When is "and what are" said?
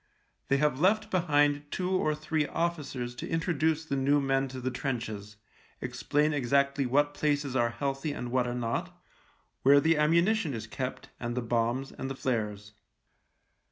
8.11-8.55